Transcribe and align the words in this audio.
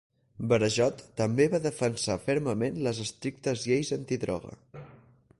Berejot 0.51 1.01
també 1.19 1.45
va 1.51 1.59
defensar 1.65 2.15
fermament 2.23 2.79
les 2.87 3.01
estrictes 3.03 3.67
lleis 3.69 3.93
antidroga. 3.99 4.55